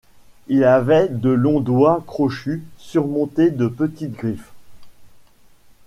[0.47, 4.51] Il avait de longs doigts crochus surmontés de petites griffes.